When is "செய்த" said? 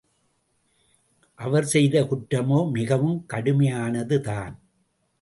1.63-2.03